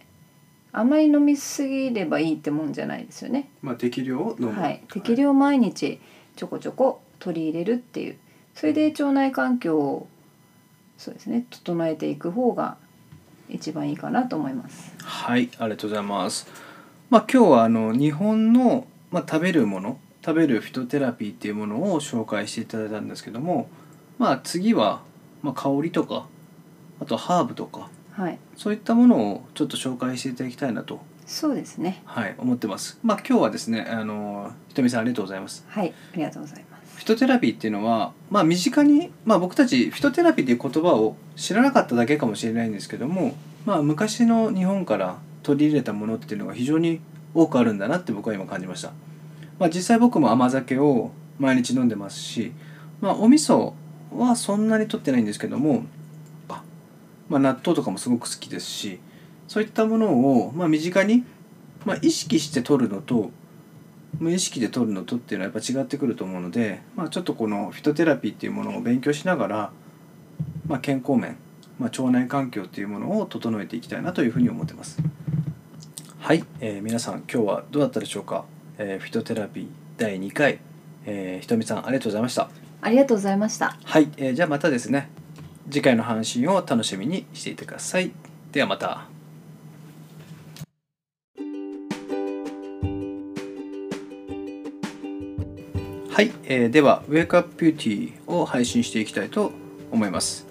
[0.71, 3.49] あまり飲みすぎればいいってもんじゃないですよね。
[3.61, 4.59] まあ適量飲む。
[4.59, 5.99] はい、適量毎日
[6.35, 8.17] ちょこちょこ取り入れるっていう。
[8.53, 10.07] それで腸内環境を
[10.97, 12.77] そうですね整えていく方が
[13.49, 14.93] 一番いいかなと思います。
[15.03, 15.49] はい。
[15.57, 16.47] ありがとうございます。
[17.09, 23.69] まあ今日はあの日本の、まあ、食べるもの食べるフィトテラピーっていうものを紹介していただいたんですけども
[24.17, 25.01] まあ次は、
[25.41, 26.27] まあ、香りとか
[26.99, 32.01] あとハーブとかはい、そういったものをちょっと紹介していただきたいなと、そうですね。
[32.03, 32.97] はい、思ってます。
[33.03, 35.63] まあ今日はですねあのひとみさんありがとうございます。
[35.67, 36.97] はい、ありがとうございます。
[36.97, 43.35] フィトテラピーっていうのは、まあ、身近に、まあ、僕たちフィトテラピーっていう言葉を知らなかっただけかもしれないんですけども、
[43.67, 47.01] まあ、昔の日本から取り入れたものっていうのが非常に
[47.35, 48.93] 多くあるんだなって僕は今感じました。
[49.59, 52.51] まあ、実際僕も甘酒を毎日飲んでますし、
[52.99, 53.73] まあ、お味噌
[54.11, 55.96] はそんなに取ってないんですけども、あ
[57.29, 58.99] まあ、納豆とかもすごく好きですし
[59.47, 61.23] そういったものを、まあ、身近に、
[61.85, 63.31] まあ、意識して取るのと
[64.19, 69.71] 無意識で取るのとっていうのはやっぱ違ってくると思うので、まあ、ちょっとこのフィトテラピーっていうものを勉強しながら、
[70.67, 71.37] まあ、健康面、
[71.79, 74.97] まあ、腸内環境っていうものを整えていきたいなというふうに思ってます。
[76.19, 78.45] はい、えー皆さん今日はどうだったでしょうか、
[78.77, 80.59] えーフィトテラピー第2回、
[81.05, 82.49] えーひとみさんありがとうございました。
[82.81, 83.77] ありがとうございました。
[83.83, 85.09] はい、えーじゃあまたですね
[85.69, 88.11] 次回の配信を楽しみにしていてください。
[88.51, 89.07] ではまた。
[96.09, 99.51] はい、えーでは「Wake Up Beauty」を配信していきたいと
[99.91, 100.47] 思います、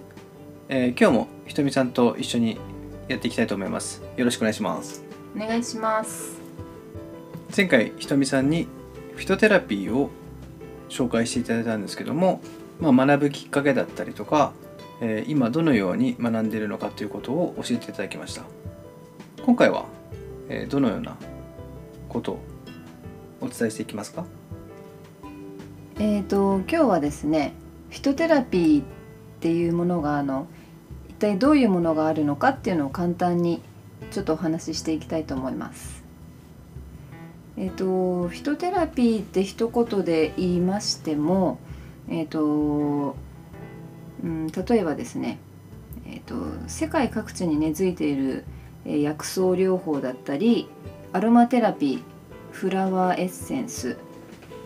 [0.69, 2.57] えー今日もひとみさんと一緒に
[3.09, 5.03] やっていきたいと思いますよろしくお願いします
[5.35, 6.41] お願いします。
[7.57, 8.69] 前回ひとみさんに
[9.17, 10.11] フィトテラピーを
[10.89, 12.41] 紹介していただいたんですけども、
[12.79, 14.66] まあ、学ぶきっかけだったりとか、えー
[15.27, 18.45] 今どのように学んでいるのかということを教えていただきました
[19.45, 19.85] 今回は、
[20.71, 21.17] どのような
[22.09, 22.41] ことを
[23.43, 24.25] お伝えしていきますか？
[25.99, 27.53] えー、と今日はですね
[27.91, 28.85] フィトテラピーっ
[29.41, 30.47] ていうものがあの
[31.11, 33.61] 一体どういうものがあるのかっていうのを簡単に
[34.11, 36.03] ちょっとお話ししていきたいと思います。
[37.59, 41.59] えー、とフィトテラピーって一言で言いましても、
[42.09, 43.17] えーと
[44.23, 45.39] うん、例えばですね、
[46.07, 46.35] えー、と
[46.69, 48.45] 世界各地に根付いている、
[48.85, 50.69] えー薬草療法だったり
[51.13, 52.03] アロマテラピー
[52.53, 53.97] フラワーエッセンス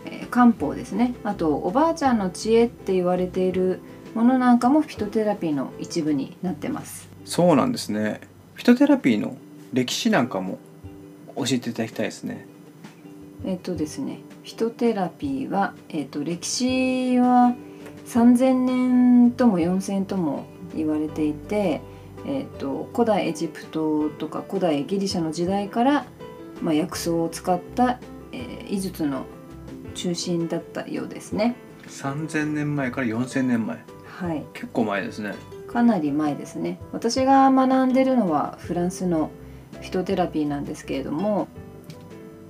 [0.05, 1.13] えー漢方ですね。
[1.23, 3.79] あとおばあちゃんの知恵って言われている
[4.15, 7.07] ものなんかもフィトテラピーの一部になってます。
[7.25, 8.21] そうなんですね。
[8.55, 9.37] フィトテラピーの
[9.73, 10.57] 歴史なんかも
[11.35, 12.45] 教えていただきたいですね。
[13.45, 17.55] えっ、とですねフィトテラピーは、えっと歴史は
[18.11, 20.45] 3000年とも4000とも
[20.75, 21.79] 言われていて、
[22.25, 26.05] えっと古代エジプトとか古代ギリシャの時代から、
[26.61, 27.99] まあ、薬草を使った、
[28.33, 29.25] えー医術の
[29.95, 31.55] 中心だったようですね。
[31.87, 33.83] 3000年前から4000年前。
[34.05, 34.45] はい。
[34.53, 35.33] 結構前ですね。
[35.67, 36.79] かなり前ですね。
[36.91, 39.31] 私が学んでるのはフランスの
[39.73, 41.47] フィトテラピーなんですけれども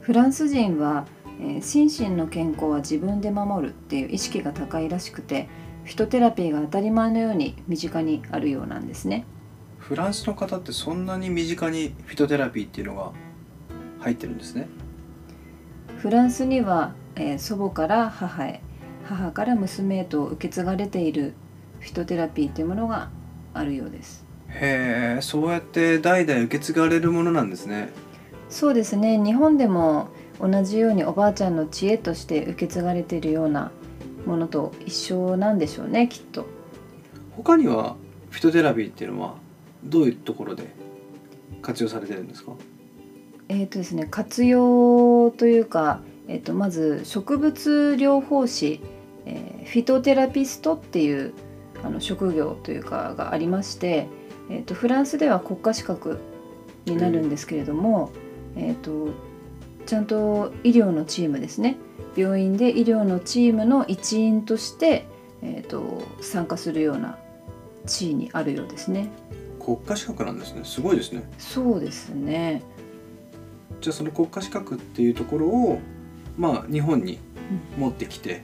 [0.02, 1.06] フランス人は、
[1.41, 5.49] えー心身の健康は自分で守るっていう意識が高いらしくて
[5.84, 9.25] フィトテラピーが当たり前のように身近にあるようなんですね。
[9.80, 13.12] フランスの方ってそんなに身近にフィトテラピーっていうのが
[13.99, 14.67] 入ってるんですね。
[15.97, 18.62] フランスには、えー祖母から母へ
[19.06, 21.34] 母から娘へと受け継がれている
[21.80, 23.10] フィトテラピーというものが
[23.54, 24.23] あるようです。
[24.49, 27.89] へえそうやって代々受け継がれるものなんですね。
[28.49, 29.17] そうですね。
[29.17, 30.10] 日本でも
[30.41, 33.71] 同じようにおばあちゃんの知恵として受け継がれているような
[34.25, 36.45] ものと一緒なんでしょうねきっと。
[37.36, 37.95] 他には
[38.30, 39.36] フィトテラピーっていうのは
[39.84, 40.67] どういうところで
[41.62, 42.54] 活用されてるんですか？
[43.49, 48.82] えっ、とですね活用というか、えっとまず植物療法士、
[49.25, 51.34] えーフィトテラピストっていう
[51.84, 54.08] あの職業というかがありまして、
[54.49, 56.19] えっとフランスでは国家資格
[56.86, 58.12] になるんですけれども、
[58.56, 59.10] えっと
[59.86, 61.78] ちゃんと医療のチームですね
[62.15, 65.06] 病院で医療のチームの一員として、
[65.41, 67.17] えー、と参加するような
[67.86, 69.10] 地位にあるようですね。
[69.63, 72.63] 国家資格なんですねすごいですねそうですね。
[73.80, 75.80] じゃあその国家資格っていうところを
[76.38, 77.20] まあ日本に
[77.78, 78.44] 持ってきて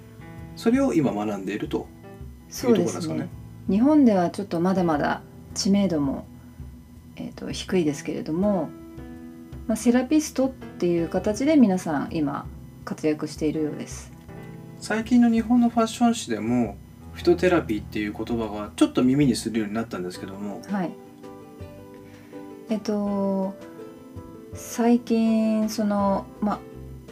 [0.56, 1.88] それを今学んでいると
[2.50, 3.30] そうですねいうところですかね。
[3.69, 5.21] 日本ではちょっとまだまだ
[5.54, 6.26] 知名度も、
[7.15, 8.69] えー、と低いですけれども、
[9.67, 12.47] まあ、セラピストっていう形で皆さん今
[12.86, 14.13] 活躍しているようです。
[14.80, 16.77] 最近の日本のファッション誌でも
[17.13, 20.91] フィトテラピーっていう言葉がちょっと耳にするようになったんですけどもはい。
[22.69, 23.53] えっと
[24.53, 26.60] 最近そのまあ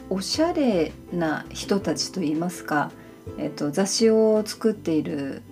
[0.08, 2.90] おしゃれな人たちといいますか、
[3.38, 5.42] えっと雑誌を作っている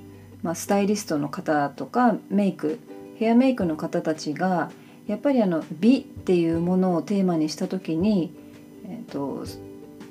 [0.43, 2.79] まあスタイリストの方とかメイク
[3.17, 4.71] ヘアメイクの方たちが
[5.07, 8.33] やっぱりあの美っていうものをテーマにした時に、
[8.89, 9.45] えっと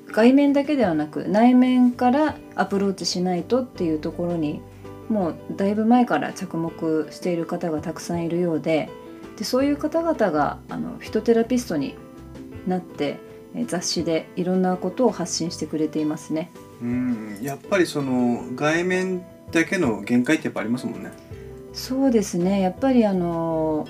[0.06, 4.60] 外面だけではなく内面からアプローチしないとっていうところに
[5.08, 8.88] もうだいぶ前から着目している方がたくさんいるようで
[9.36, 11.96] でそういう方々があのフィトテラピストに
[12.68, 13.18] なって
[13.56, 16.50] え雑誌でいろんなことを発信してくれていますね。
[16.82, 21.12] うんやっぱりその外面だけの限界ってやっぱありますもんね
[21.72, 23.86] そうですねやっぱりあの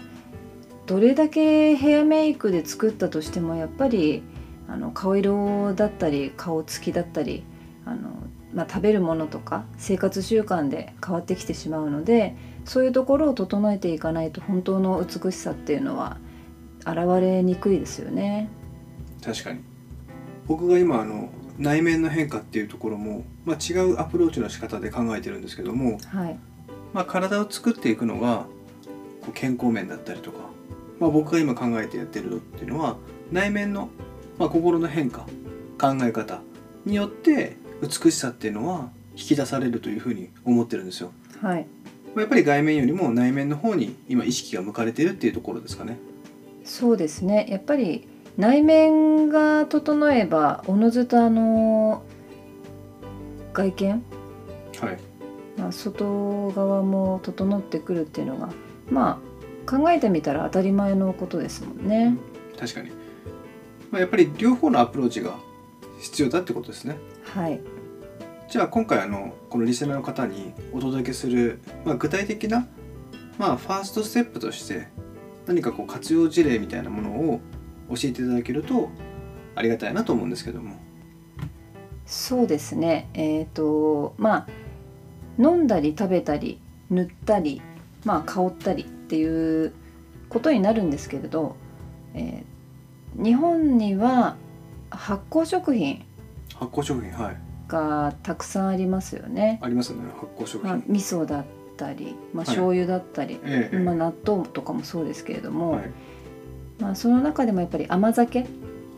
[0.86, 4.22] どれだけヘアメイクで作ったとしてもやっぱり
[4.68, 7.44] あの顔色だったり顔つきだったり
[7.84, 8.10] あの、
[8.52, 16.18] まあ、食べるものとか生活習慣で変わってきてしまうのでそういうところを整えていかないと本当の美しさっていうのは
[16.80, 18.48] 現れにくいですよね。
[19.22, 19.60] 確かに
[20.46, 26.38] 僕が今あの内面の変化っていうところも、まあ、違うアプローチの仕方で考えてるんですけども、はい、
[26.92, 28.46] まあ、体を作っていくのが
[29.20, 30.50] こう健康面だったりとか、
[31.00, 32.96] まあ、僕が今考えてやってるのっていうのは
[33.32, 33.88] 内面の、
[34.38, 35.26] まあ、心の変化
[35.78, 36.40] 考え方
[36.84, 41.12] によって美しさっていうのは引き出されるというふうに思ってるんですよ。
[41.40, 41.66] はい、
[42.14, 45.98] まあやっぱり外面よりも内面の方に今意識が向かれているっていうところですかね。
[46.64, 52.02] そうですねやっぱり内面が整えばおのずとあの
[53.52, 54.04] 外見、
[54.80, 54.98] はい、
[55.56, 58.48] まあ、外側も整ってくるっていうのが
[58.90, 59.33] まあ
[59.66, 62.16] 考えてみたら当たり前のことですもんね。
[62.58, 62.90] 確かに、
[63.90, 65.36] まあ、やっぱり両方のアプローチが
[66.00, 66.96] 必要だってことですね。
[67.22, 67.60] はい、
[68.48, 72.66] じゃあ今回あのこのリスナーの方にお届けする、まあ、具体的な、
[73.38, 74.88] まあ、ファーストステップとして
[75.46, 77.40] 何かこう活用事例みたいなものを
[77.90, 78.90] 教えていただけると
[79.54, 80.76] ありがたいなと思うんですけども。
[82.06, 84.48] そうですねえっ、とまあ
[85.38, 87.62] 飲んだり食べたり塗ったり
[88.04, 89.72] まあ香ったりっていう
[90.28, 91.56] ことになるんですけれど、
[92.14, 92.54] えー
[93.16, 94.36] 日本には
[94.90, 96.04] 発酵食品
[96.54, 97.36] 発酵食品はい
[97.66, 99.58] がたくさんありますよね。
[99.62, 100.92] ありますよね発酵食まあ、品。
[100.92, 101.44] 味噌だっ
[101.78, 105.90] たり、まあ、はい醤油だったり、ええまあ、納豆とかもそうですけれども、はい、
[106.78, 108.46] まあ、その中でもやっぱり甘酒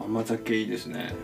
[0.01, 1.15] 甘酒いいですね。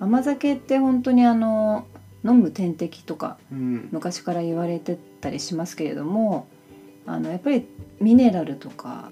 [0.00, 1.86] 甘酒って本当にあの
[2.24, 6.46] 飲む点滴とかうん、昔から言われてたりしますけれども
[7.06, 7.66] あのやっぱり
[8.00, 9.10] ミネラルとか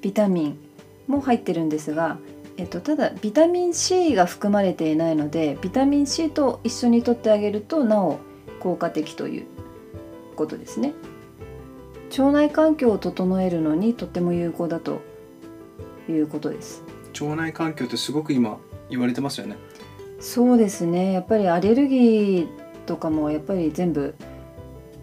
[0.00, 0.58] ビタミン
[1.06, 2.18] も入ってるんですが、
[2.56, 8.18] えっと、ただビタミン C が含まれていないのでビタミン C と一緒に摂ってあげるとなお
[8.60, 9.46] 効果的という
[10.36, 10.94] ことですね。
[12.10, 15.00] 腸内環境を整えるのにとっても有効だと
[16.08, 16.82] いうことです。
[17.20, 19.56] 腸内環境ってすごく今言われてますよね。
[20.20, 22.48] そうですねやっぱりアレルギー
[22.84, 24.14] とかもやっぱり全部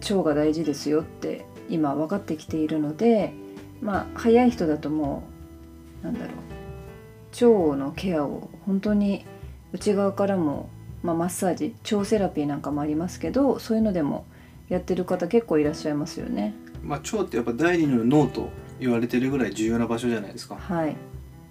[0.00, 3.32] 腸が大事ですよって今分かってきているので
[3.80, 5.22] まあ早い人だとも
[6.02, 6.58] うなんだろう
[7.30, 9.24] 腸のケアを本当に
[9.72, 10.70] 内側からも、
[11.02, 14.24] まあ、マッサージ腸セラピーなんかもありますけどそういうのでも
[14.68, 16.54] やってる方結構いらっしゃいますよね。
[16.82, 20.56] まあ、腸ってやっぱ第二の脳と言われてるぐらい重要な場所じゃないですか。
[20.56, 20.96] はい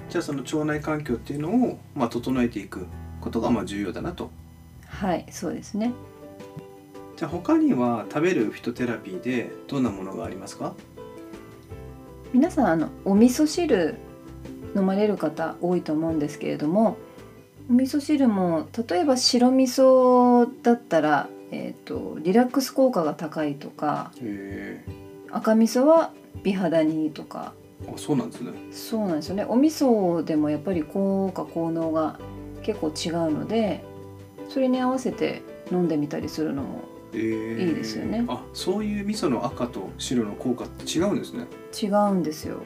[0.10, 2.88] じゃあその腸内環境っていうのを、まあ、整えていく
[3.20, 4.32] ことがまあ重要だなと。
[4.88, 5.92] はいそうですね。
[7.18, 10.76] じゃあ他には食べるフィトテラピーでどんなものがありますか？
[12.32, 13.96] 皆さんあのお味噌汁
[14.76, 16.98] 飲まれる方多いと思うんですけれども
[17.72, 24.86] お味噌汁も例えば白味噌だったら、えー、とリラックス効果が高いとかへ
[25.32, 26.14] 赤味噌は
[26.44, 27.54] 美肌にいいとか。
[27.84, 28.52] えあそうなんですね。
[28.72, 29.46] そうなんですよね。
[29.46, 32.20] お味噌でもやっぱり効果効能が
[32.62, 33.84] 結構違うので
[34.50, 35.42] それに合わせて
[35.72, 36.82] 飲んでみたりするのも
[37.14, 38.26] ええいいですよね。
[38.28, 41.46] あそういう味噌の赤と白の効果って違うんですね。
[41.82, 42.62] 違うんですよ。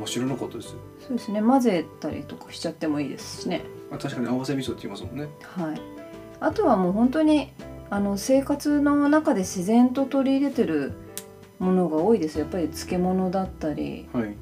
[0.00, 0.68] あ知らなかったです。
[1.00, 1.42] そうですね。
[1.42, 3.62] 混ぜたりとかしちゃってもいいですしね。
[3.90, 5.28] あ確かに合わせ味噌って言いますもんね。
[5.42, 5.80] はい、
[6.40, 7.52] あとはもう本当に
[7.90, 10.92] あの生活の中で自然と取り入れてる
[11.58, 12.38] ものが多いです。
[12.38, 14.34] やっぱり漬物だったりはい。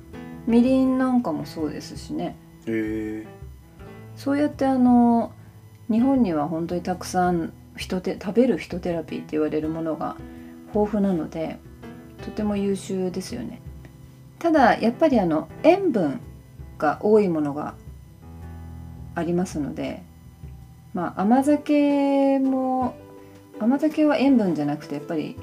[0.47, 2.37] みりんなんかもそうですしね。
[2.67, 3.27] へえ
[4.17, 5.33] そうやってあの
[5.91, 10.17] 日本には本当にたくさん人て食べる人テラピーって言われるものが
[10.75, 11.59] 豊富なので
[12.23, 13.63] とても優秀ですよね。
[14.39, 16.21] ただやっぱりあの塩分
[16.79, 17.75] が多いものが
[19.15, 20.03] ありますので
[20.93, 22.95] まあ甘酒も
[23.59, 25.37] 甘酒は塩分じゃなくてやっぱり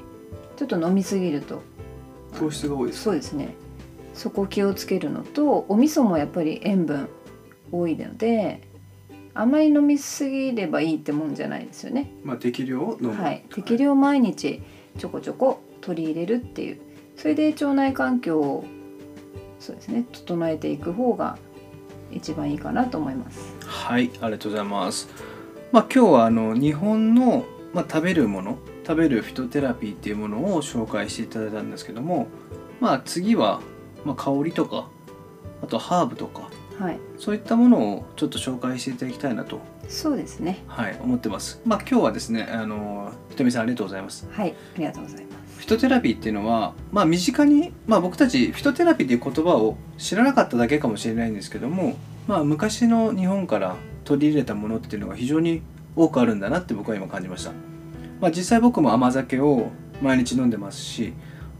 [0.56, 1.62] ちょっと飲みすぎると
[2.38, 3.54] 糖質が多いですそうですね。
[4.14, 7.08] そこ気をつけるのとお味噌もやっぱり塩分
[7.72, 8.67] 多いので
[9.34, 12.10] あまり飲みすぎればいいってもんじゃないですよね。
[12.24, 13.14] まあ適量を飲む。
[13.14, 13.44] はい。
[13.54, 14.62] 適量毎日
[14.98, 16.80] ちょこちょこ取り入れるっていう。
[17.16, 18.64] それで腸内環境を
[19.58, 21.36] そうですね整えていく方が
[22.12, 23.54] 一番いいかなと思います。
[23.64, 24.10] はい。
[24.20, 25.08] ありがとうございます。
[25.72, 28.58] まあ今日はあの日本の、まあ、食べるもの
[28.88, 32.26] 食べるフィトテラピーっていうものを紹介していただいたんですけども
[32.80, 33.60] まあ次は、
[34.06, 34.88] まあ、香りとか
[35.62, 36.48] あとハーブとか
[36.78, 41.60] はいそういったものをちょっと紹介していただきたいなと、そうですねはい、思ってます。
[41.64, 44.28] まあ今日はですね、あのひとみさんありがとうございます。
[44.30, 51.96] はいありがとうございますフィトテラピーっていうのは、まあ身近に、まあ僕たちフィトテラピーっていう言葉を知らなかっただけかもしれないんですけども、
[52.28, 55.62] まあ昔の日本から取り入れたものっていうのが非常に
[55.96, 57.50] 多くあるんだなって僕は今感じました。
[58.20, 59.70] まあ実際僕も甘酒を
[60.00, 61.12] 毎日飲んでますし、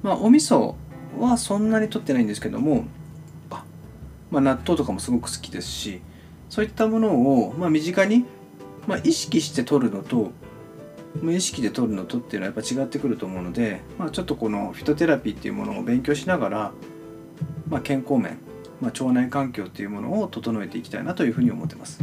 [0.03, 0.75] まあお味噌
[1.19, 2.98] はそんなに取ってないんですけども、あ
[4.31, 6.01] まあ納豆とかもすごく好きですし、
[6.49, 8.25] そういったものを、まあ、身近に、
[8.87, 10.31] まあ、意識して取るのと
[11.21, 16.73] 無意識で取るのとっていうのはやっぱ違ってくると思うので、まあ、ちょっとこのフィトテラピーっていうものを勉強しながら、
[17.69, 18.39] まあ、健康面、
[18.81, 22.01] まあ、腸内環境っていうものを整えていきたいなというふうに思ってます。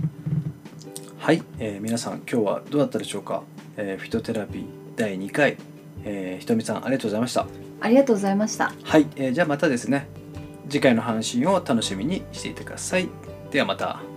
[1.17, 3.41] はい、えー皆さん今日はどうだったでしょうか、
[3.77, 4.65] えーフィトテラピー
[4.95, 5.57] 第2回、
[6.03, 7.47] えーひとみさんありがとうございました。
[7.81, 8.71] ありがとうございました。
[8.83, 10.07] はい、えーじゃあまたですね
[10.69, 13.09] 次回の配信を楽しみにしていてください。
[13.51, 14.14] ではまた。